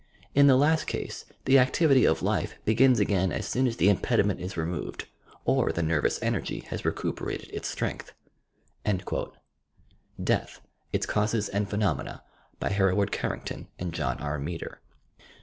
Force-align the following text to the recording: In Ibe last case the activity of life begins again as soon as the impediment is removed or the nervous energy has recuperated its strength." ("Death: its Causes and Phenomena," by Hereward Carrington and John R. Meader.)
In 0.33 0.47
Ibe 0.49 0.57
last 0.59 0.85
case 0.87 1.25
the 1.45 1.59
activity 1.59 2.05
of 2.05 2.23
life 2.23 2.55
begins 2.65 2.99
again 2.99 3.31
as 3.31 3.45
soon 3.47 3.67
as 3.67 3.77
the 3.77 3.87
impediment 3.87 4.39
is 4.39 4.57
removed 4.57 5.05
or 5.45 5.71
the 5.71 5.83
nervous 5.83 6.19
energy 6.23 6.61
has 6.71 6.83
recuperated 6.83 7.51
its 7.53 7.67
strength." 7.69 8.11
("Death: 8.83 10.59
its 10.91 11.05
Causes 11.05 11.49
and 11.49 11.69
Phenomena," 11.69 12.23
by 12.59 12.69
Hereward 12.69 13.11
Carrington 13.11 13.67
and 13.77 13.93
John 13.93 14.17
R. 14.17 14.39
Meader.) 14.39 14.81